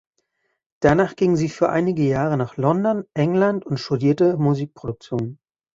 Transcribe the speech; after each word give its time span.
Danach 0.79 1.15
ging 1.15 1.35
sie 1.35 1.47
für 1.47 1.69
einige 1.69 2.01
Jahre 2.01 2.35
nach 2.35 2.57
London, 2.57 3.03
England, 3.13 3.67
und 3.67 3.77
studierte 3.77 4.35
Musikproduktion. 4.35 5.37